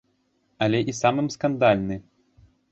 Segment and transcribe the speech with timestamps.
[0.67, 2.01] Але і самым скандальны.